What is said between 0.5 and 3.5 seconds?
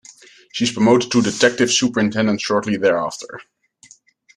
She is promoted to Detective Superintendent shortly thereafter.